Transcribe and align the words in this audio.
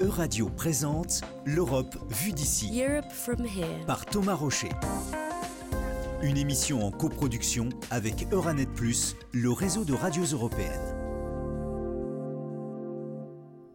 Euradio 0.00 0.48
présente 0.48 1.22
L'Europe 1.44 1.96
vue 2.08 2.32
d'ici 2.32 2.80
Europe 2.80 3.10
from 3.10 3.44
here. 3.44 3.84
par 3.84 4.06
Thomas 4.06 4.34
Rocher. 4.34 4.68
Une 6.22 6.36
émission 6.36 6.86
en 6.86 6.92
coproduction 6.92 7.68
avec 7.90 8.28
Euranet 8.30 8.66
Plus, 8.66 9.16
le 9.32 9.50
réseau 9.50 9.84
de 9.84 9.94
radios 9.94 10.26
européennes. 10.26 10.94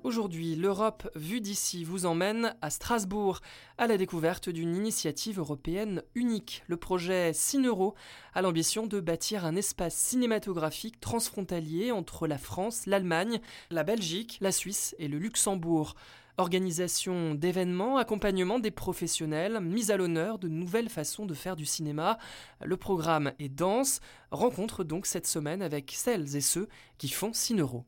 Aujourd'hui, 0.03 0.55
l'Europe 0.55 1.09
vue 1.15 1.41
d'ici 1.41 1.83
vous 1.83 2.05
emmène 2.05 2.55
à 2.61 2.69
Strasbourg, 2.69 3.39
à 3.77 3.87
la 3.87 3.97
découverte 3.97 4.47
d'une 4.47 4.75
initiative 4.75 5.39
européenne 5.39 6.03
unique. 6.13 6.63
Le 6.67 6.77
projet 6.77 7.31
Cineuro 7.33 7.95
a 8.33 8.41
l'ambition 8.41 8.85
de 8.85 8.99
bâtir 8.99 9.43
un 9.43 9.55
espace 9.55 9.95
cinématographique 9.95 10.99
transfrontalier 10.99 11.91
entre 11.91 12.27
la 12.27 12.37
France, 12.37 12.85
l'Allemagne, 12.85 13.39
la 13.71 13.83
Belgique, 13.83 14.37
la 14.41 14.51
Suisse 14.51 14.93
et 14.99 15.07
le 15.07 15.17
Luxembourg. 15.17 15.95
Organisation 16.37 17.35
d'événements, 17.35 17.97
accompagnement 17.97 18.57
des 18.57 18.71
professionnels, 18.71 19.59
mise 19.59 19.91
à 19.91 19.97
l'honneur 19.97 20.39
de 20.39 20.47
nouvelles 20.47 20.89
façons 20.89 21.27
de 21.27 21.35
faire 21.35 21.55
du 21.55 21.65
cinéma. 21.65 22.17
Le 22.63 22.75
programme 22.75 23.33
est 23.37 23.49
dense. 23.49 23.99
Rencontre 24.31 24.83
donc 24.83 25.05
cette 25.05 25.27
semaine 25.27 25.61
avec 25.61 25.91
celles 25.95 26.35
et 26.35 26.41
ceux 26.41 26.67
qui 26.97 27.09
font 27.09 27.33
Cineuro. 27.33 27.85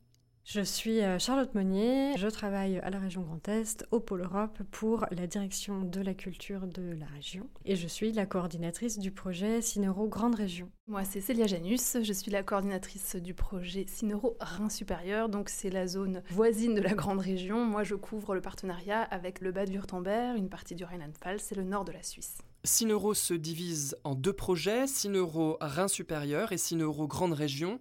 Je 0.47 0.61
suis 0.61 1.01
euh, 1.01 1.17
Charlotte 1.17 1.55
Monnier, 1.55 2.15
je 2.17 2.27
travaille 2.27 2.77
à 2.77 2.91
la 2.91 2.99
région 2.99 3.23
Grand 3.23 3.47
Est, 3.47 3.83
au 3.89 3.99
Pôle 3.99 4.21
Europe, 4.21 4.59
pour 4.69 5.07
la 5.09 5.25
direction 5.25 5.81
de 5.81 6.01
la 6.01 6.13
culture 6.13 6.67
de 6.67 6.93
la 6.99 7.07
région. 7.07 7.49
Et 7.65 7.75
je 7.75 7.87
suis 7.87 8.11
la 8.11 8.27
coordinatrice 8.27 8.99
du 8.99 9.09
projet 9.09 9.63
Cineuro 9.63 10.07
Grande 10.07 10.35
Région. 10.35 10.69
Moi, 10.87 11.03
c'est 11.03 11.19
Célia 11.19 11.47
Janus, 11.47 11.97
je 11.99 12.13
suis 12.13 12.29
la 12.29 12.43
coordinatrice 12.43 13.15
du 13.15 13.33
projet 13.33 13.85
Cineuro 13.87 14.37
Rhin 14.39 14.69
Supérieur, 14.69 15.29
donc 15.29 15.49
c'est 15.49 15.71
la 15.71 15.87
zone 15.87 16.21
voisine 16.29 16.75
de 16.75 16.81
la 16.81 16.93
grande 16.93 17.21
région. 17.21 17.65
Moi, 17.65 17.83
je 17.83 17.95
couvre 17.95 18.35
le 18.35 18.41
partenariat 18.41 19.01
avec 19.01 19.41
le 19.41 19.51
Bade-Württemberg, 19.51 20.37
une 20.37 20.49
partie 20.49 20.75
du 20.75 20.83
Rheinland-Pfalz 20.83 21.53
et 21.53 21.55
le 21.55 21.63
nord 21.63 21.85
de 21.85 21.91
la 21.91 22.03
Suisse. 22.03 22.37
Cineuro 22.65 23.13
se 23.13 23.33
divise 23.33 23.95
en 24.03 24.15
deux 24.15 24.33
projets, 24.33 24.87
Cineuro 24.87 25.57
Rhin 25.61 25.87
supérieur 25.87 26.51
et 26.51 26.57
Cineuro 26.57 27.07
Grande 27.07 27.33
Région, 27.33 27.79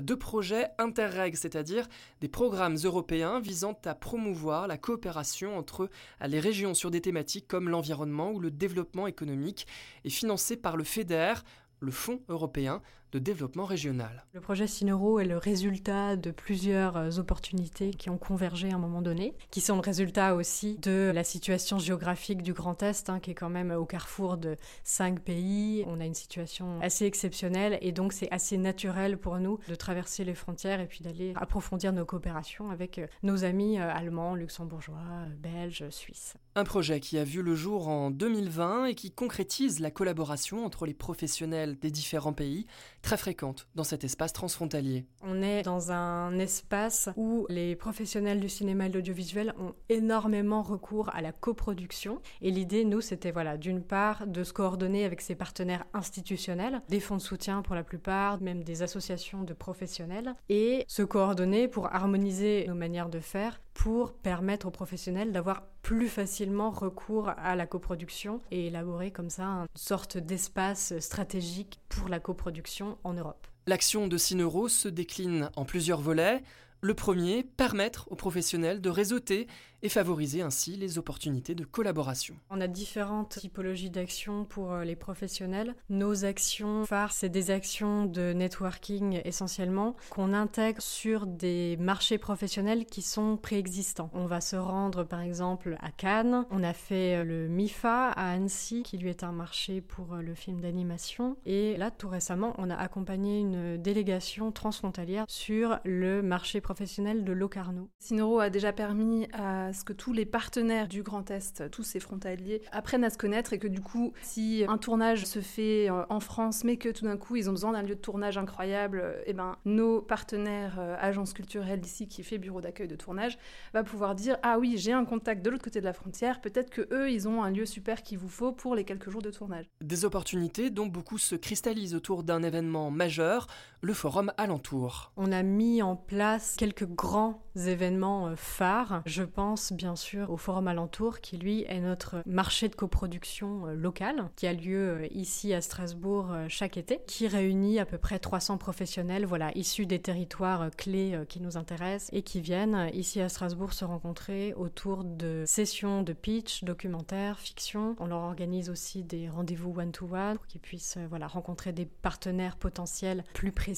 deux 0.00 0.18
projets 0.18 0.70
interreg, 0.78 1.36
c'est-à-dire 1.36 1.86
des 2.20 2.28
programmes 2.28 2.76
européens 2.82 3.38
visant 3.38 3.78
à 3.84 3.94
promouvoir 3.94 4.66
la 4.66 4.76
coopération 4.76 5.56
entre 5.56 5.88
les 6.26 6.40
régions 6.40 6.74
sur 6.74 6.90
des 6.90 7.00
thématiques 7.00 7.46
comme 7.46 7.68
l'environnement 7.68 8.32
ou 8.32 8.40
le 8.40 8.50
développement 8.50 9.06
économique 9.06 9.68
et 10.04 10.10
financés 10.10 10.56
par 10.56 10.76
le 10.76 10.82
FEDER, 10.82 11.34
le 11.78 11.92
Fonds 11.92 12.20
européen 12.28 12.82
de 13.14 13.20
développement 13.20 13.64
régional. 13.64 14.24
Le 14.32 14.40
projet 14.40 14.66
Cineuro 14.66 15.20
est 15.20 15.24
le 15.24 15.38
résultat 15.38 16.16
de 16.16 16.32
plusieurs 16.32 16.96
euh, 16.96 17.10
opportunités 17.18 17.90
qui 17.90 18.10
ont 18.10 18.18
convergé 18.18 18.72
à 18.72 18.74
un 18.74 18.78
moment 18.78 19.02
donné, 19.02 19.34
qui 19.52 19.60
sont 19.60 19.76
le 19.76 19.80
résultat 19.80 20.34
aussi 20.34 20.78
de 20.82 21.12
la 21.14 21.22
situation 21.22 21.78
géographique 21.78 22.42
du 22.42 22.52
Grand 22.52 22.82
Est, 22.82 23.08
hein, 23.08 23.20
qui 23.20 23.30
est 23.30 23.34
quand 23.34 23.50
même 23.50 23.70
au 23.70 23.84
carrefour 23.84 24.36
de 24.36 24.56
cinq 24.82 25.20
pays. 25.20 25.84
On 25.86 26.00
a 26.00 26.04
une 26.04 26.14
situation 26.14 26.80
assez 26.80 27.04
exceptionnelle 27.06 27.78
et 27.82 27.92
donc 27.92 28.12
c'est 28.12 28.30
assez 28.32 28.58
naturel 28.58 29.16
pour 29.16 29.38
nous 29.38 29.60
de 29.68 29.76
traverser 29.76 30.24
les 30.24 30.34
frontières 30.34 30.80
et 30.80 30.86
puis 30.86 31.04
d'aller 31.04 31.34
approfondir 31.36 31.92
nos 31.92 32.04
coopérations 32.04 32.70
avec 32.70 32.98
euh, 32.98 33.06
nos 33.22 33.44
amis 33.44 33.78
euh, 33.78 33.94
allemands, 33.94 34.34
luxembourgeois, 34.34 34.98
belges, 35.40 35.88
suisses. 35.90 36.34
Un 36.56 36.64
projet 36.64 36.98
qui 36.98 37.18
a 37.18 37.24
vu 37.24 37.42
le 37.42 37.54
jour 37.54 37.86
en 37.86 38.10
2020 38.10 38.86
et 38.86 38.94
qui 38.94 39.12
concrétise 39.12 39.78
la 39.78 39.92
collaboration 39.92 40.64
entre 40.64 40.84
les 40.84 40.94
professionnels 40.94 41.78
des 41.78 41.90
différents 41.92 42.32
pays 42.32 42.66
très 43.04 43.16
fréquente 43.18 43.68
dans 43.74 43.84
cet 43.84 44.02
espace 44.02 44.32
transfrontalier. 44.32 45.04
On 45.22 45.42
est 45.42 45.62
dans 45.62 45.92
un 45.92 46.38
espace 46.38 47.10
où 47.16 47.46
les 47.50 47.76
professionnels 47.76 48.40
du 48.40 48.48
cinéma 48.48 48.86
et 48.86 48.88
de 48.88 48.94
l'audiovisuel 48.94 49.52
ont 49.60 49.74
énormément 49.90 50.62
recours 50.62 51.14
à 51.14 51.20
la 51.20 51.30
coproduction. 51.30 52.22
Et 52.40 52.50
l'idée, 52.50 52.86
nous, 52.86 53.02
c'était 53.02 53.30
voilà, 53.30 53.58
d'une 53.58 53.82
part 53.82 54.26
de 54.26 54.42
se 54.42 54.54
coordonner 54.54 55.04
avec 55.04 55.20
ses 55.20 55.34
partenaires 55.34 55.84
institutionnels, 55.92 56.80
des 56.88 56.98
fonds 56.98 57.16
de 57.16 57.22
soutien 57.22 57.60
pour 57.60 57.74
la 57.74 57.84
plupart, 57.84 58.40
même 58.40 58.64
des 58.64 58.82
associations 58.82 59.42
de 59.42 59.52
professionnels, 59.52 60.34
et 60.48 60.86
se 60.88 61.02
coordonner 61.02 61.68
pour 61.68 61.94
harmoniser 61.94 62.64
nos 62.68 62.74
manières 62.74 63.10
de 63.10 63.20
faire, 63.20 63.60
pour 63.74 64.14
permettre 64.14 64.66
aux 64.66 64.70
professionnels 64.70 65.32
d'avoir 65.32 65.66
plus 65.82 66.08
facilement 66.08 66.70
recours 66.70 67.28
à 67.28 67.56
la 67.56 67.66
coproduction 67.66 68.40
et 68.50 68.68
élaborer 68.68 69.10
comme 69.10 69.30
ça 69.30 69.44
une 69.44 69.66
sorte 69.74 70.16
d'espace 70.16 70.98
stratégique 71.00 71.80
pour 71.88 72.08
la 72.08 72.20
coproduction 72.20 72.96
en 73.04 73.12
Europe. 73.12 73.46
L'action 73.66 74.08
de 74.08 74.16
Cineuro 74.16 74.68
se 74.68 74.88
décline 74.88 75.50
en 75.56 75.64
plusieurs 75.64 76.00
volets. 76.00 76.42
Le 76.80 76.94
premier, 76.94 77.42
permettre 77.42 78.10
aux 78.10 78.16
professionnels 78.16 78.80
de 78.80 78.90
réseauter 78.90 79.48
et 79.84 79.90
favoriser 79.90 80.40
ainsi 80.40 80.76
les 80.76 80.96
opportunités 80.96 81.54
de 81.54 81.62
collaboration. 81.62 82.36
On 82.48 82.62
a 82.62 82.68
différentes 82.68 83.38
typologies 83.38 83.90
d'actions 83.90 84.46
pour 84.46 84.72
euh, 84.72 84.82
les 84.82 84.96
professionnels. 84.96 85.74
Nos 85.90 86.24
actions 86.24 86.86
phares, 86.86 87.12
c'est 87.12 87.28
des 87.28 87.50
actions 87.50 88.06
de 88.06 88.32
networking 88.32 89.20
essentiellement 89.26 89.94
qu'on 90.08 90.32
intègre 90.32 90.80
sur 90.80 91.26
des 91.26 91.76
marchés 91.78 92.16
professionnels 92.16 92.86
qui 92.86 93.02
sont 93.02 93.36
préexistants. 93.36 94.08
On 94.14 94.24
va 94.24 94.40
se 94.40 94.56
rendre 94.56 95.04
par 95.04 95.20
exemple 95.20 95.76
à 95.82 95.90
Cannes, 95.90 96.46
on 96.50 96.62
a 96.62 96.72
fait 96.72 97.16
euh, 97.16 97.24
le 97.24 97.48
MIFA 97.48 98.08
à 98.08 98.30
Annecy 98.32 98.84
qui 98.84 98.96
lui 98.96 99.10
est 99.10 99.22
un 99.22 99.32
marché 99.32 99.82
pour 99.82 100.14
euh, 100.14 100.22
le 100.22 100.34
film 100.34 100.62
d'animation 100.62 101.36
et 101.44 101.76
là 101.76 101.90
tout 101.90 102.08
récemment 102.08 102.54
on 102.56 102.70
a 102.70 102.74
accompagné 102.74 103.38
une 103.38 103.76
délégation 103.76 104.50
transfrontalière 104.50 105.26
sur 105.28 105.78
le 105.84 106.22
marché 106.22 106.62
professionnel 106.62 107.22
de 107.22 107.32
Locarno. 107.32 107.90
Cineuro 107.98 108.38
a 108.38 108.48
déjà 108.48 108.72
permis 108.72 109.28
à 109.34 109.73
que 109.82 109.92
tous 109.92 110.12
les 110.12 110.26
partenaires 110.26 110.86
du 110.86 111.02
Grand 111.02 111.28
Est, 111.30 111.70
tous 111.70 111.82
ces 111.82 111.98
frontaliers, 111.98 112.62
apprennent 112.70 113.04
à 113.04 113.10
se 113.10 113.18
connaître 113.18 113.52
et 113.52 113.58
que 113.58 113.66
du 113.66 113.80
coup, 113.80 114.12
si 114.22 114.64
un 114.68 114.78
tournage 114.78 115.24
se 115.24 115.40
fait 115.40 115.90
euh, 115.90 116.04
en 116.08 116.20
France, 116.20 116.62
mais 116.62 116.76
que 116.76 116.90
tout 116.90 117.04
d'un 117.04 117.16
coup 117.16 117.36
ils 117.36 117.48
ont 117.48 117.52
besoin 117.52 117.72
d'un 117.72 117.82
lieu 117.82 117.94
de 117.94 118.00
tournage 118.00 118.38
incroyable, 118.38 119.16
et 119.26 119.32
ben 119.32 119.56
nos 119.64 120.00
partenaires 120.00 120.76
euh, 120.78 120.96
agences 121.00 121.32
culturelles 121.32 121.80
d'ici 121.80 122.06
qui 122.06 122.22
fait 122.22 122.38
bureau 122.38 122.60
d'accueil 122.60 122.88
de 122.88 122.96
tournage 122.96 123.38
va 123.72 123.82
pouvoir 123.82 124.14
dire 124.14 124.36
ah 124.42 124.58
oui 124.58 124.74
j'ai 124.76 124.92
un 124.92 125.04
contact 125.04 125.44
de 125.44 125.50
l'autre 125.50 125.64
côté 125.64 125.80
de 125.80 125.84
la 125.84 125.92
frontière, 125.92 126.40
peut-être 126.40 126.70
que 126.70 126.86
eux 126.92 127.10
ils 127.10 127.26
ont 127.26 127.42
un 127.42 127.50
lieu 127.50 127.66
super 127.66 128.02
qu'il 128.02 128.18
vous 128.18 128.28
faut 128.28 128.52
pour 128.52 128.74
les 128.74 128.84
quelques 128.84 129.10
jours 129.10 129.22
de 129.22 129.30
tournage. 129.30 129.66
Des 129.80 130.04
opportunités 130.04 130.70
dont 130.70 130.86
beaucoup 130.86 131.18
se 131.18 131.34
cristallisent 131.34 131.94
autour 131.94 132.22
d'un 132.22 132.42
événement 132.42 132.90
majeur, 132.90 133.46
le 133.84 133.92
forum 133.92 134.32
alentour. 134.38 135.12
On 135.18 135.30
a 135.30 135.42
mis 135.42 135.82
en 135.82 135.94
place 135.94 136.56
quelques 136.56 136.86
grands 136.86 137.42
événements 137.54 138.28
euh, 138.28 138.34
phares. 138.34 139.02
Je 139.04 139.22
pense 139.22 139.72
bien 139.72 139.94
sûr 139.94 140.30
au 140.30 140.36
Forum 140.36 140.66
Alentour 140.68 141.20
qui 141.20 141.36
lui 141.36 141.64
est 141.68 141.80
notre 141.80 142.22
marché 142.26 142.68
de 142.68 142.74
coproduction 142.74 143.66
euh, 143.66 143.74
local 143.74 144.30
qui 144.36 144.46
a 144.46 144.52
lieu 144.54 145.02
euh, 145.02 145.06
ici 145.10 145.52
à 145.52 145.60
Strasbourg 145.60 146.34
chaque 146.48 146.78
été, 146.78 147.00
qui 147.06 147.28
réunit 147.28 147.78
à 147.78 147.84
peu 147.84 147.98
près 147.98 148.18
300 148.18 148.56
professionnels 148.56 149.26
voilà, 149.26 149.52
issus 149.54 149.86
des 149.86 150.00
territoires 150.00 150.70
clés 150.76 151.18
qui 151.28 151.40
nous 151.40 151.56
intéressent 151.56 152.10
et 152.12 152.22
qui 152.22 152.40
viennent 152.40 152.90
ici 152.94 153.20
à 153.20 153.28
Strasbourg 153.28 153.72
se 153.74 153.84
rencontrer 153.84 154.54
autour 154.54 155.04
de 155.04 155.44
sessions 155.46 156.02
de 156.02 156.12
pitch, 156.12 156.64
documentaires, 156.64 157.38
fiction. 157.38 157.96
On 158.00 158.06
leur 158.06 158.22
organise 158.22 158.70
aussi 158.70 159.02
des 159.02 159.28
rendez-vous 159.28 159.74
one-to-one 159.78 160.36
pour 160.36 160.46
qu'ils 160.46 160.60
puissent 160.60 160.98
voilà, 161.08 161.26
rencontrer 161.26 161.72
des 161.72 161.84
partenaires 161.84 162.56
potentiels 162.56 163.24
plus 163.34 163.52
précis 163.52 163.73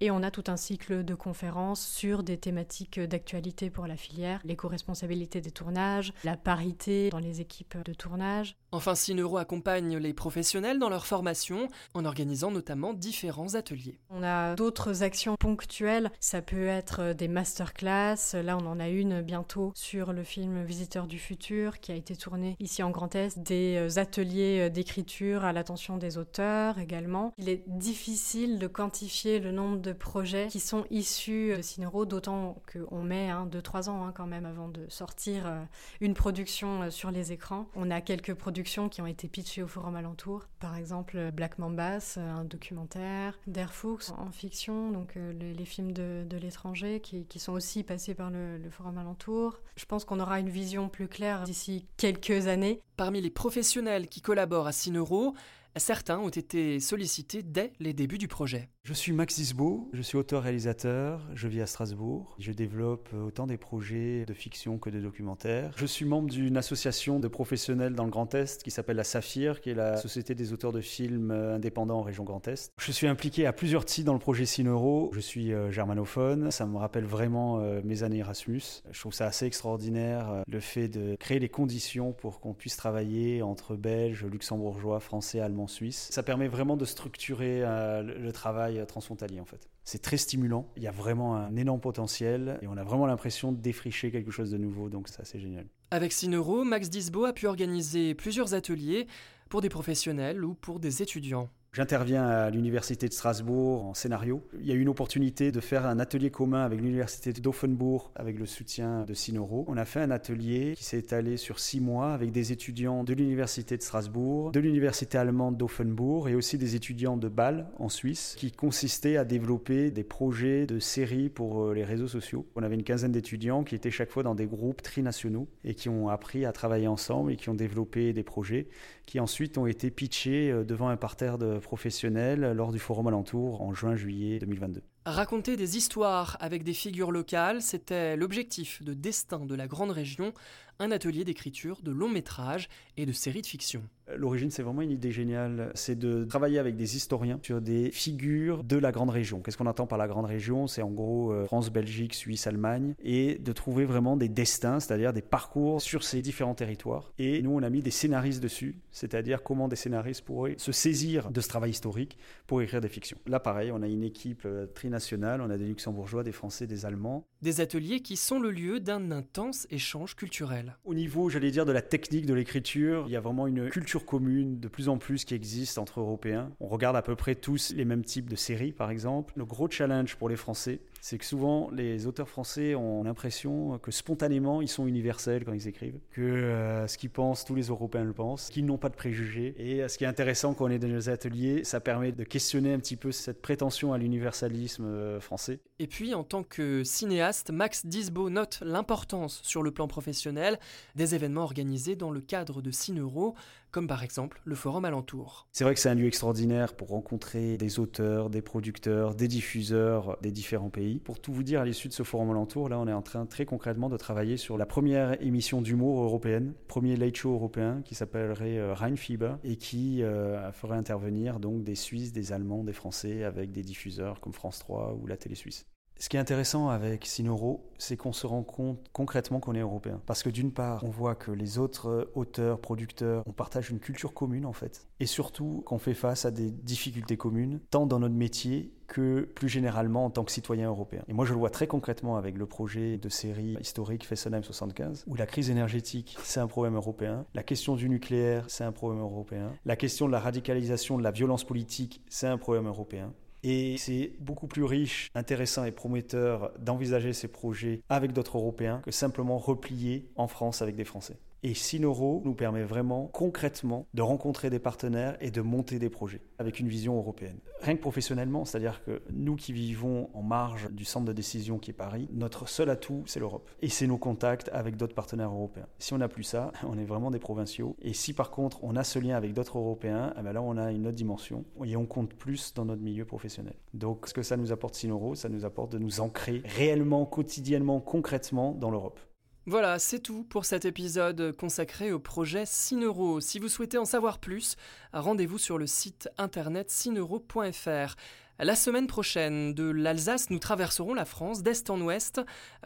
et 0.00 0.10
on 0.10 0.22
a 0.22 0.30
tout 0.30 0.44
un 0.48 0.56
cycle 0.56 1.04
de 1.04 1.14
conférences 1.14 1.84
sur 1.84 2.22
des 2.22 2.36
thématiques 2.36 3.00
d'actualité 3.00 3.70
pour 3.70 3.86
la 3.86 3.96
filière, 3.96 4.40
l'éco-responsabilité 4.44 5.40
des 5.40 5.50
tournages, 5.50 6.12
la 6.24 6.36
parité 6.36 7.10
dans 7.10 7.18
les 7.18 7.40
équipes 7.40 7.78
de 7.84 7.92
tournage. 7.92 8.56
Enfin, 8.72 8.94
Cineuro 8.94 9.36
accompagne 9.36 9.96
les 9.96 10.12
professionnels 10.12 10.78
dans 10.78 10.88
leur 10.88 11.04
formation 11.04 11.68
en 11.94 12.04
organisant 12.04 12.52
notamment 12.52 12.94
différents 12.94 13.56
ateliers. 13.56 13.98
On 14.10 14.22
a 14.22 14.54
d'autres 14.54 15.02
actions 15.02 15.34
ponctuelles, 15.38 16.12
ça 16.20 16.40
peut 16.40 16.68
être 16.68 17.12
des 17.12 17.26
masterclass, 17.26 18.34
là 18.34 18.56
on 18.56 18.66
en 18.66 18.78
a 18.78 18.88
une 18.88 19.22
bientôt 19.22 19.72
sur 19.74 20.12
le 20.12 20.22
film 20.22 20.62
Visiteur 20.62 21.08
du 21.08 21.18
futur 21.18 21.80
qui 21.80 21.90
a 21.90 21.96
été 21.96 22.14
tourné 22.14 22.56
ici 22.60 22.84
en 22.84 22.90
Grand 22.90 23.12
Est, 23.16 23.40
des 23.40 23.98
ateliers 23.98 24.70
d'écriture 24.70 25.44
à 25.44 25.52
l'attention 25.52 25.96
des 25.96 26.16
auteurs 26.16 26.78
également. 26.78 27.32
Il 27.38 27.48
est 27.48 27.64
difficile 27.66 28.60
de 28.60 28.68
quantifier 28.68 29.40
le 29.40 29.50
nombre 29.50 29.78
de 29.78 29.92
projets 29.92 30.46
qui 30.48 30.60
sont 30.60 30.84
issus 30.90 31.56
de 31.56 31.62
Cineuro, 31.62 32.06
d'autant 32.06 32.62
qu'on 32.72 33.02
met 33.02 33.30
2-3 33.30 33.88
ans 33.88 34.04
hein, 34.04 34.12
quand 34.14 34.26
même 34.26 34.46
avant 34.46 34.68
de 34.68 34.86
sortir 34.88 35.46
euh, 35.46 35.62
une 36.00 36.14
production 36.14 36.82
euh, 36.82 36.90
sur 36.90 37.10
les 37.10 37.32
écrans. 37.32 37.66
On 37.74 37.90
a 37.90 38.00
quelques 38.00 38.34
productions 38.34 38.59
qui 38.62 39.00
ont 39.00 39.06
été 39.06 39.28
pitchées 39.28 39.62
au 39.62 39.66
forum 39.66 39.96
alentour. 39.96 40.46
Par 40.58 40.76
exemple, 40.76 41.30
Black 41.32 41.58
Mambas, 41.58 42.14
euh, 42.16 42.30
un 42.30 42.44
documentaire, 42.44 43.38
Der 43.46 43.72
Fuchs 43.72 44.10
en 44.10 44.30
fiction, 44.30 44.90
donc 44.90 45.14
les, 45.14 45.54
les 45.54 45.64
films 45.64 45.92
de, 45.92 46.26
l'étranger 46.40 47.00
qui, 47.00 47.26
qui, 47.26 47.38
sont 47.38 47.52
aussi 47.52 47.82
passés 47.82 48.14
par 48.14 48.30
le, 48.30 48.58
le 48.58 48.70
forum 48.70 48.98
alentour. 48.98 49.60
Je 49.76 49.84
pense 49.84 50.04
qu'on 50.04 50.20
aura 50.20 50.40
une 50.40 50.48
vision 50.48 50.88
plus 50.88 51.08
claire 51.08 51.44
d'ici 51.44 51.86
quelques 51.96 52.46
années. 52.46 52.80
Parmi 52.96 53.20
les 53.20 53.30
professionnels 53.30 54.08
qui 54.08 54.20
collaborent 54.20 54.66
à 54.66 54.72
Cineuro, 54.72 55.34
Certains 55.76 56.18
ont 56.18 56.28
été 56.28 56.80
sollicités 56.80 57.42
dès 57.42 57.72
les 57.78 57.92
débuts 57.92 58.18
du 58.18 58.28
projet. 58.28 58.68
Je 58.82 58.92
suis 58.92 59.12
Max 59.12 59.36
Disbeau, 59.36 59.88
je 59.92 60.02
suis 60.02 60.16
auteur-réalisateur, 60.16 61.28
je 61.34 61.46
vis 61.46 61.60
à 61.60 61.66
Strasbourg. 61.66 62.34
Je 62.38 62.50
développe 62.50 63.10
autant 63.12 63.46
des 63.46 63.56
projets 63.56 64.24
de 64.26 64.34
fiction 64.34 64.78
que 64.78 64.90
de 64.90 65.00
documentaires. 65.00 65.72
Je 65.76 65.86
suis 65.86 66.04
membre 66.04 66.30
d'une 66.30 66.56
association 66.56 67.20
de 67.20 67.28
professionnels 67.28 67.94
dans 67.94 68.04
le 68.04 68.10
Grand 68.10 68.34
Est 68.34 68.62
qui 68.62 68.70
s'appelle 68.70 68.96
la 68.96 69.04
Saphir, 69.04 69.60
qui 69.60 69.70
est 69.70 69.74
la 69.74 69.96
Société 69.96 70.34
des 70.34 70.52
auteurs 70.52 70.72
de 70.72 70.80
films 70.80 71.30
indépendants 71.30 71.98
en 71.98 72.02
région 72.02 72.24
Grand 72.24 72.48
Est. 72.48 72.72
Je 72.78 72.90
suis 72.90 73.06
impliqué 73.06 73.46
à 73.46 73.52
plusieurs 73.52 73.84
titres 73.84 74.06
dans 74.06 74.14
le 74.14 74.18
projet 74.18 74.46
Cineuro. 74.46 75.10
Je 75.12 75.20
suis 75.20 75.52
euh, 75.52 75.70
germanophone, 75.70 76.50
ça 76.50 76.66
me 76.66 76.78
rappelle 76.78 77.04
vraiment 77.04 77.60
euh, 77.60 77.80
mes 77.84 78.02
années 78.02 78.18
Erasmus. 78.18 78.62
Je 78.90 78.98
trouve 78.98 79.14
ça 79.14 79.26
assez 79.26 79.46
extraordinaire 79.46 80.30
euh, 80.30 80.42
le 80.48 80.60
fait 80.60 80.88
de 80.88 81.16
créer 81.16 81.38
les 81.38 81.48
conditions 81.48 82.12
pour 82.12 82.40
qu'on 82.40 82.54
puisse 82.54 82.76
travailler 82.76 83.42
entre 83.42 83.76
Belges, 83.76 84.24
Luxembourgeois, 84.24 85.00
Français, 85.00 85.40
Allemands, 85.40 85.59
Suisses. 85.66 86.08
Ça 86.10 86.22
permet 86.22 86.48
vraiment 86.48 86.76
de 86.76 86.84
structurer 86.84 87.60
le 87.60 88.30
travail 88.32 88.84
transfrontalier 88.86 89.40
en 89.40 89.44
fait. 89.44 89.68
C'est 89.84 90.02
très 90.02 90.16
stimulant, 90.16 90.68
il 90.76 90.82
y 90.82 90.86
a 90.86 90.92
vraiment 90.92 91.36
un 91.36 91.56
énorme 91.56 91.80
potentiel 91.80 92.58
et 92.62 92.66
on 92.66 92.76
a 92.76 92.84
vraiment 92.84 93.06
l'impression 93.06 93.50
de 93.52 93.60
défricher 93.60 94.10
quelque 94.10 94.30
chose 94.30 94.50
de 94.50 94.58
nouveau, 94.58 94.88
donc 94.88 95.08
c'est 95.08 95.38
génial. 95.40 95.66
Avec 95.90 96.12
Cineuro, 96.12 96.64
Max 96.64 96.88
Disbo 96.88 97.24
a 97.24 97.32
pu 97.32 97.46
organiser 97.46 98.14
plusieurs 98.14 98.54
ateliers 98.54 99.06
pour 99.48 99.60
des 99.60 99.68
professionnels 99.68 100.44
ou 100.44 100.54
pour 100.54 100.78
des 100.78 101.02
étudiants. 101.02 101.48
J'interviens 101.72 102.26
à 102.26 102.50
l'Université 102.50 103.06
de 103.06 103.12
Strasbourg 103.12 103.84
en 103.84 103.94
scénario. 103.94 104.42
Il 104.58 104.66
y 104.66 104.72
a 104.72 104.74
eu 104.74 104.80
une 104.80 104.88
opportunité 104.88 105.52
de 105.52 105.60
faire 105.60 105.86
un 105.86 106.00
atelier 106.00 106.28
commun 106.28 106.64
avec 106.64 106.80
l'Université 106.80 107.32
d'Offenbourg 107.32 108.10
avec 108.16 108.40
le 108.40 108.46
soutien 108.46 109.04
de 109.04 109.14
Sinoro. 109.14 109.64
On 109.68 109.76
a 109.76 109.84
fait 109.84 110.00
un 110.00 110.10
atelier 110.10 110.74
qui 110.76 110.82
s'est 110.82 110.98
étalé 110.98 111.36
sur 111.36 111.60
six 111.60 111.80
mois 111.80 112.12
avec 112.12 112.32
des 112.32 112.50
étudiants 112.50 113.04
de 113.04 113.14
l'Université 113.14 113.76
de 113.76 113.82
Strasbourg, 113.82 114.50
de 114.50 114.58
l'Université 114.58 115.16
allemande 115.16 115.56
d'Offenbourg 115.58 116.28
et 116.28 116.34
aussi 116.34 116.58
des 116.58 116.74
étudiants 116.74 117.16
de 117.16 117.28
Bâle 117.28 117.68
en 117.78 117.88
Suisse 117.88 118.34
qui 118.36 118.50
consistait 118.50 119.16
à 119.16 119.24
développer 119.24 119.92
des 119.92 120.02
projets 120.02 120.66
de 120.66 120.80
séries 120.80 121.28
pour 121.28 121.66
euh, 121.66 121.74
les 121.74 121.84
réseaux 121.84 122.08
sociaux. 122.08 122.48
On 122.56 122.64
avait 122.64 122.74
une 122.74 122.82
quinzaine 122.82 123.12
d'étudiants 123.12 123.62
qui 123.62 123.76
étaient 123.76 123.92
chaque 123.92 124.10
fois 124.10 124.24
dans 124.24 124.34
des 124.34 124.46
groupes 124.46 124.82
trinationaux 124.82 125.46
et 125.62 125.74
qui 125.74 125.88
ont 125.88 126.08
appris 126.08 126.44
à 126.44 126.50
travailler 126.50 126.88
ensemble 126.88 127.30
et 127.30 127.36
qui 127.36 127.48
ont 127.48 127.54
développé 127.54 128.12
des 128.12 128.24
projets 128.24 128.66
qui 129.10 129.18
ensuite 129.18 129.58
ont 129.58 129.66
été 129.66 129.90
pitchés 129.90 130.52
euh, 130.52 130.64
devant 130.64 130.88
un 130.88 130.96
parterre 130.96 131.36
de 131.36 131.59
professionnels 131.60 132.52
lors 132.54 132.72
du 132.72 132.78
forum 132.78 133.06
alentour 133.06 133.62
en 133.62 133.72
juin-juillet 133.72 134.38
2022. 134.38 134.82
Raconter 135.06 135.56
des 135.56 135.76
histoires 135.76 136.36
avec 136.40 136.62
des 136.62 136.74
figures 136.74 137.10
locales, 137.10 137.62
c'était 137.62 138.16
l'objectif 138.16 138.82
de 138.82 138.92
Destin 138.92 139.46
de 139.46 139.54
la 139.54 139.66
Grande 139.66 139.90
Région, 139.90 140.32
un 140.80 140.90
atelier 140.90 141.24
d'écriture 141.24 141.80
de 141.82 141.92
long 141.92 142.08
métrage 142.08 142.68
et 142.96 143.06
de 143.06 143.12
séries 143.12 143.42
de 143.42 143.46
fiction. 143.46 143.82
L'origine, 144.16 144.50
c'est 144.50 144.62
vraiment 144.62 144.82
une 144.82 144.90
idée 144.90 145.12
géniale. 145.12 145.70
C'est 145.74 145.96
de 145.96 146.24
travailler 146.24 146.58
avec 146.58 146.74
des 146.74 146.96
historiens 146.96 147.38
sur 147.42 147.60
des 147.60 147.92
figures 147.92 148.64
de 148.64 148.76
la 148.76 148.90
grande 148.90 149.10
région. 149.10 149.40
Qu'est-ce 149.40 149.56
qu'on 149.56 149.66
entend 149.66 149.86
par 149.86 149.98
la 149.98 150.08
grande 150.08 150.24
région? 150.24 150.66
C'est 150.66 150.82
en 150.82 150.90
gros 150.90 151.32
euh, 151.32 151.44
France, 151.44 151.70
Belgique, 151.70 152.14
Suisse, 152.14 152.46
Allemagne. 152.46 152.94
Et 152.98 153.38
de 153.38 153.52
trouver 153.52 153.84
vraiment 153.84 154.16
des 154.16 154.28
destins, 154.28 154.80
c'est-à-dire 154.80 155.12
des 155.12 155.22
parcours 155.22 155.80
sur 155.80 156.02
ces 156.02 156.22
différents 156.22 156.54
territoires. 156.54 157.12
Et 157.18 157.40
nous, 157.42 157.50
on 157.52 157.62
a 157.62 157.70
mis 157.70 157.82
des 157.82 157.92
scénaristes 157.92 158.42
dessus, 158.42 158.80
c'est-à-dire 158.90 159.42
comment 159.42 159.68
des 159.68 159.76
scénaristes 159.76 160.24
pourraient 160.24 160.56
se 160.58 160.72
saisir 160.72 161.30
de 161.30 161.40
ce 161.40 161.48
travail 161.48 161.70
historique 161.70 162.18
pour 162.46 162.62
écrire 162.62 162.80
des 162.80 162.88
fictions. 162.88 163.18
Là, 163.26 163.38
pareil, 163.38 163.70
on 163.70 163.82
a 163.82 163.86
une 163.86 164.02
équipe 164.02 164.42
euh, 164.44 164.66
trinationale. 164.66 165.40
On 165.40 165.50
a 165.50 165.58
des 165.58 165.66
luxembourgeois, 165.66 166.24
des 166.24 166.32
français, 166.32 166.66
des 166.66 166.84
allemands. 166.84 167.24
Des 167.42 167.60
ateliers 167.60 168.00
qui 168.00 168.16
sont 168.16 168.40
le 168.40 168.50
lieu 168.50 168.80
d'un 168.80 169.12
intense 169.12 169.66
échange 169.70 170.16
culturel. 170.16 170.69
Au 170.84 170.94
niveau, 170.94 171.28
j'allais 171.28 171.50
dire, 171.50 171.66
de 171.66 171.72
la 171.72 171.82
technique 171.82 172.26
de 172.26 172.34
l'écriture, 172.34 173.04
il 173.06 173.12
y 173.12 173.16
a 173.16 173.20
vraiment 173.20 173.46
une 173.46 173.68
culture 173.70 174.04
commune 174.04 174.60
de 174.60 174.68
plus 174.68 174.88
en 174.88 174.98
plus 174.98 175.24
qui 175.24 175.34
existe 175.34 175.78
entre 175.78 176.00
Européens. 176.00 176.50
On 176.60 176.68
regarde 176.68 176.96
à 176.96 177.02
peu 177.02 177.16
près 177.16 177.34
tous 177.34 177.72
les 177.74 177.84
mêmes 177.84 178.04
types 178.04 178.28
de 178.28 178.36
séries, 178.36 178.72
par 178.72 178.90
exemple. 178.90 179.32
Le 179.36 179.44
gros 179.44 179.68
challenge 179.70 180.16
pour 180.16 180.28
les 180.28 180.36
Français, 180.36 180.80
c'est 181.00 181.18
que 181.18 181.24
souvent 181.24 181.70
les 181.70 182.06
auteurs 182.06 182.28
français 182.28 182.74
ont 182.74 183.02
l'impression 183.02 183.78
que 183.78 183.90
spontanément 183.90 184.60
ils 184.60 184.68
sont 184.68 184.86
universels 184.86 185.44
quand 185.44 185.52
ils 185.52 185.68
écrivent, 185.68 185.98
que 186.12 186.20
euh, 186.20 186.86
ce 186.86 186.98
qu'ils 186.98 187.10
pensent, 187.10 187.44
tous 187.44 187.54
les 187.54 187.68
Européens 187.68 188.04
le 188.04 188.12
pensent, 188.12 188.48
qu'ils 188.50 188.66
n'ont 188.66 188.78
pas 188.78 188.88
de 188.88 188.94
préjugés. 188.94 189.54
Et 189.58 189.82
euh, 189.82 189.88
ce 189.88 189.98
qui 189.98 190.04
est 190.04 190.08
intéressant 190.08 190.54
quand 190.54 190.66
on 190.66 190.70
est 190.70 190.78
dans 190.78 190.88
les 190.88 191.08
ateliers, 191.08 191.64
ça 191.64 191.80
permet 191.80 192.12
de 192.12 192.24
questionner 192.24 192.72
un 192.72 192.78
petit 192.78 192.96
peu 192.96 193.12
cette 193.12 193.40
prétention 193.40 193.92
à 193.92 193.98
l'universalisme 193.98 194.84
euh, 194.84 195.20
français. 195.20 195.60
Et 195.78 195.86
puis 195.86 196.14
en 196.14 196.24
tant 196.24 196.42
que 196.42 196.84
cinéaste, 196.84 197.50
Max 197.50 197.86
Disbo 197.86 198.28
note 198.30 198.60
l'importance 198.62 199.40
sur 199.42 199.62
le 199.62 199.70
plan 199.70 199.88
professionnel 199.88 200.58
des 200.94 201.14
événements 201.14 201.42
organisés 201.42 201.96
dans 201.96 202.10
le 202.10 202.20
cadre 202.20 202.62
de 202.62 202.70
Cineuro, 202.70 203.34
comme 203.70 203.86
par 203.86 204.02
exemple 204.02 204.40
le 204.44 204.54
forum 204.54 204.84
alentour. 204.84 205.46
C'est 205.52 205.64
vrai 205.64 205.74
que 205.74 205.80
c'est 205.80 205.88
un 205.88 205.94
lieu 205.94 206.06
extraordinaire 206.06 206.74
pour 206.74 206.88
rencontrer 206.88 207.56
des 207.56 207.78
auteurs, 207.78 208.30
des 208.30 208.42
producteurs, 208.42 209.14
des 209.14 209.28
diffuseurs 209.28 210.18
des 210.20 210.30
différents 210.30 210.70
pays. 210.70 210.98
Pour 210.98 211.20
tout 211.20 211.32
vous 211.32 211.42
dire, 211.42 211.60
à 211.60 211.64
l'issue 211.64 211.88
de 211.88 211.92
ce 211.92 212.02
forum 212.02 212.30
alentour, 212.30 212.68
là, 212.68 212.78
on 212.78 212.88
est 212.88 212.92
en 212.92 213.02
train 213.02 213.26
très 213.26 213.44
concrètement 213.44 213.88
de 213.88 213.96
travailler 213.96 214.36
sur 214.36 214.58
la 214.58 214.66
première 214.66 215.20
émission 215.22 215.62
d'humour 215.62 216.02
européenne, 216.02 216.54
premier 216.68 216.96
late 216.96 217.16
show 217.16 217.32
européen 217.32 217.82
qui 217.84 217.94
s'appellerait 217.94 218.58
euh, 218.58 218.74
Rheinfieber 218.74 219.34
et 219.44 219.56
qui 219.56 220.02
euh, 220.02 220.50
ferait 220.52 220.76
intervenir 220.76 221.40
donc 221.40 221.64
des 221.64 221.74
Suisses, 221.74 222.12
des 222.12 222.32
Allemands, 222.32 222.64
des 222.64 222.72
Français 222.72 223.24
avec 223.24 223.52
des 223.52 223.62
diffuseurs 223.62 224.20
comme 224.20 224.32
France 224.32 224.58
3 224.60 224.96
ou 225.00 225.06
la 225.06 225.16
télé 225.16 225.34
suisse. 225.34 225.66
Ce 226.00 226.08
qui 226.08 226.16
est 226.16 226.20
intéressant 226.20 226.70
avec 226.70 227.04
Sinoro, 227.04 227.62
c'est 227.76 227.98
qu'on 227.98 228.14
se 228.14 228.26
rend 228.26 228.42
compte 228.42 228.78
concrètement 228.94 229.38
qu'on 229.38 229.54
est 229.54 229.60
européen. 229.60 230.00
Parce 230.06 230.22
que 230.22 230.30
d'une 230.30 230.50
part, 230.50 230.82
on 230.82 230.88
voit 230.88 231.14
que 231.14 231.30
les 231.30 231.58
autres 231.58 232.10
auteurs, 232.14 232.58
producteurs, 232.58 233.22
on 233.26 233.32
partage 233.32 233.68
une 233.68 233.80
culture 233.80 234.14
commune 234.14 234.46
en 234.46 234.54
fait. 234.54 234.88
Et 234.98 235.04
surtout 235.04 235.62
qu'on 235.66 235.78
fait 235.78 235.92
face 235.92 236.24
à 236.24 236.30
des 236.30 236.50
difficultés 236.50 237.18
communes, 237.18 237.60
tant 237.70 237.84
dans 237.84 237.98
notre 237.98 238.14
métier 238.14 238.72
que 238.86 239.28
plus 239.34 239.50
généralement 239.50 240.06
en 240.06 240.10
tant 240.10 240.24
que 240.24 240.32
citoyen 240.32 240.68
européen. 240.68 241.02
Et 241.06 241.12
moi 241.12 241.26
je 241.26 241.34
le 241.34 241.38
vois 241.38 241.50
très 241.50 241.66
concrètement 241.66 242.16
avec 242.16 242.38
le 242.38 242.46
projet 242.46 242.96
de 242.96 243.08
série 243.10 243.58
historique 243.60 244.06
Fessenheim 244.06 244.42
75, 244.42 245.04
où 245.06 245.16
la 245.16 245.26
crise 245.26 245.50
énergétique, 245.50 246.16
c'est 246.24 246.40
un 246.40 246.46
problème 246.46 246.76
européen, 246.76 247.26
la 247.34 247.42
question 247.42 247.76
du 247.76 247.90
nucléaire, 247.90 248.46
c'est 248.48 248.64
un 248.64 248.72
problème 248.72 249.02
européen, 249.02 249.52
la 249.66 249.76
question 249.76 250.06
de 250.06 250.12
la 250.12 250.18
radicalisation 250.18 250.96
de 250.96 251.02
la 251.02 251.10
violence 251.10 251.44
politique, 251.44 252.02
c'est 252.08 252.26
un 252.26 252.38
problème 252.38 252.68
européen. 252.68 253.12
Et 253.42 253.76
c'est 253.78 254.12
beaucoup 254.20 254.46
plus 254.46 254.64
riche, 254.64 255.10
intéressant 255.14 255.64
et 255.64 255.72
prometteur 255.72 256.52
d'envisager 256.58 257.12
ces 257.12 257.28
projets 257.28 257.82
avec 257.88 258.12
d'autres 258.12 258.36
Européens 258.36 258.82
que 258.84 258.90
simplement 258.90 259.38
replier 259.38 260.10
en 260.16 260.28
France 260.28 260.62
avec 260.62 260.76
des 260.76 260.84
Français. 260.84 261.16
Et 261.42 261.54
Sinoro 261.54 262.20
nous 262.26 262.34
permet 262.34 262.64
vraiment 262.64 263.06
concrètement 263.06 263.86
de 263.94 264.02
rencontrer 264.02 264.50
des 264.50 264.58
partenaires 264.58 265.16
et 265.20 265.30
de 265.30 265.40
monter 265.40 265.78
des 265.78 265.88
projets 265.88 266.20
avec 266.38 266.60
une 266.60 266.68
vision 266.68 266.96
européenne. 266.98 267.38
Rien 267.62 267.76
que 267.76 267.80
professionnellement, 267.80 268.44
c'est-à-dire 268.44 268.84
que 268.84 269.02
nous 269.10 269.36
qui 269.36 269.54
vivons 269.54 270.10
en 270.12 270.22
marge 270.22 270.70
du 270.70 270.84
centre 270.84 271.06
de 271.06 271.12
décision 271.14 271.58
qui 271.58 271.70
est 271.70 271.74
Paris, 271.74 272.08
notre 272.12 272.46
seul 272.46 272.68
atout, 272.68 273.04
c'est 273.06 273.20
l'Europe. 273.20 273.50
Et 273.62 273.70
c'est 273.70 273.86
nos 273.86 273.96
contacts 273.96 274.50
avec 274.52 274.76
d'autres 274.76 274.94
partenaires 274.94 275.30
européens. 275.30 275.66
Si 275.78 275.94
on 275.94 275.98
n'a 275.98 276.08
plus 276.08 276.24
ça, 276.24 276.52
on 276.68 276.76
est 276.76 276.84
vraiment 276.84 277.10
des 277.10 277.18
provinciaux. 277.18 277.74
Et 277.80 277.94
si 277.94 278.12
par 278.12 278.30
contre 278.30 278.62
on 278.62 278.76
a 278.76 278.84
ce 278.84 278.98
lien 278.98 279.16
avec 279.16 279.32
d'autres 279.32 279.56
Européens, 279.56 280.12
eh 280.18 280.22
ben 280.22 280.34
là 280.34 280.42
on 280.42 280.58
a 280.58 280.72
une 280.72 280.86
autre 280.86 280.96
dimension 280.96 281.44
et 281.64 281.74
on 281.74 281.86
compte 281.86 282.12
plus 282.12 282.52
dans 282.52 282.66
notre 282.66 282.82
milieu 282.82 283.06
professionnel. 283.06 283.54
Donc 283.72 284.08
ce 284.08 284.12
que 284.12 284.22
ça 284.22 284.36
nous 284.36 284.52
apporte 284.52 284.74
Sinoro, 284.74 285.14
ça 285.14 285.30
nous 285.30 285.46
apporte 285.46 285.72
de 285.72 285.78
nous 285.78 286.00
ancrer 286.00 286.42
réellement, 286.44 287.06
quotidiennement, 287.06 287.80
concrètement 287.80 288.52
dans 288.52 288.70
l'Europe. 288.70 289.00
Voilà, 289.46 289.78
c'est 289.78 290.00
tout 290.00 290.22
pour 290.24 290.44
cet 290.44 290.66
épisode 290.66 291.32
consacré 291.32 291.92
au 291.92 291.98
projet 291.98 292.44
Cineuro. 292.44 293.20
Si 293.20 293.38
vous 293.38 293.48
souhaitez 293.48 293.78
en 293.78 293.86
savoir 293.86 294.18
plus, 294.18 294.56
rendez-vous 294.92 295.38
sur 295.38 295.56
le 295.56 295.66
site 295.66 296.10
internet 296.18 296.70
cineuro.fr. 296.70 297.96
La 298.42 298.54
semaine 298.54 298.86
prochaine, 298.86 299.52
de 299.52 299.64
l'Alsace, 299.64 300.30
nous 300.30 300.38
traverserons 300.38 300.94
la 300.94 301.04
France 301.04 301.42
d'est 301.42 301.68
en 301.68 301.78
ouest 301.82 302.22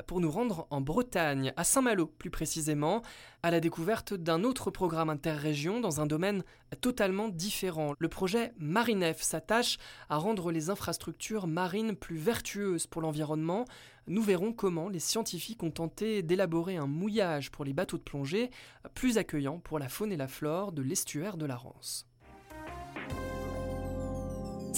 pour 0.06 0.20
nous 0.20 0.30
rendre 0.30 0.68
en 0.70 0.80
Bretagne, 0.80 1.52
à 1.56 1.64
Saint-Malo 1.64 2.06
plus 2.06 2.30
précisément, 2.30 3.02
à 3.42 3.50
la 3.50 3.58
découverte 3.58 4.14
d'un 4.14 4.44
autre 4.44 4.70
programme 4.70 5.10
interrégion 5.10 5.80
dans 5.80 6.00
un 6.00 6.06
domaine 6.06 6.44
totalement 6.80 7.28
différent. 7.28 7.94
Le 7.98 8.08
projet 8.08 8.52
Marinef 8.56 9.20
s'attache 9.20 9.78
à 10.08 10.16
rendre 10.16 10.52
les 10.52 10.70
infrastructures 10.70 11.48
marines 11.48 11.96
plus 11.96 12.18
vertueuses 12.18 12.86
pour 12.86 13.02
l'environnement. 13.02 13.64
Nous 14.06 14.22
verrons 14.22 14.52
comment 14.52 14.88
les 14.88 15.00
scientifiques 15.00 15.64
ont 15.64 15.72
tenté 15.72 16.22
d'élaborer 16.22 16.76
un 16.76 16.86
mouillage 16.86 17.50
pour 17.50 17.64
les 17.64 17.72
bateaux 17.72 17.98
de 17.98 18.02
plongée 18.02 18.52
plus 18.94 19.18
accueillant 19.18 19.58
pour 19.58 19.80
la 19.80 19.88
faune 19.88 20.12
et 20.12 20.16
la 20.16 20.28
flore 20.28 20.70
de 20.70 20.82
l'estuaire 20.82 21.36
de 21.36 21.46
la 21.46 21.56
Rance. 21.56 22.06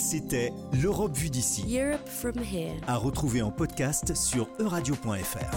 C'était 0.08 0.52
l'Europe 0.80 1.16
vue 1.16 1.30
d'ici. 1.30 1.64
Europe 1.76 2.08
from 2.08 2.34
here. 2.38 2.76
À 2.86 2.96
retrouver 2.96 3.42
en 3.42 3.50
podcast 3.50 4.14
sur 4.14 4.48
euradio.fr. 4.60 5.56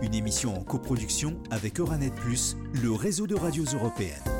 Une 0.00 0.14
émission 0.14 0.56
en 0.56 0.62
coproduction 0.62 1.36
avec 1.50 1.80
Euranet 1.80 2.12
Plus, 2.14 2.56
le 2.80 2.92
réseau 2.92 3.26
de 3.26 3.34
radios 3.34 3.64
européennes. 3.64 4.39